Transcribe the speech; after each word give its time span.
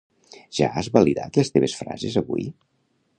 Ja 0.59 0.69
has 0.79 0.87
validad 0.95 1.39
les 1.41 1.53
teves 1.57 1.75
frases, 1.83 2.17
avui? 2.23 2.49